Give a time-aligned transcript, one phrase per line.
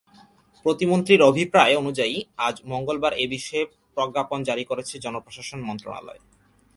[0.65, 2.15] প্রতিমন্ত্রীর অভিপ্রায় অনুযায়ী
[2.37, 3.63] আজ মঙ্গলবার এ বিষয়ে
[3.95, 6.21] প্রজ্ঞাপন জারি করেছে জনপ্রশাসন মন্ত্রণালয়।